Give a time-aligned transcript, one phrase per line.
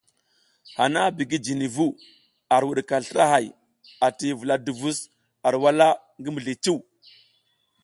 [0.77, 1.87] Hana bigi jini vu,
[2.55, 3.45] ar wuɗika slra hay
[4.05, 4.99] ati vula duvus
[5.47, 5.87] ar wala
[6.19, 6.79] ngi mizli cuw.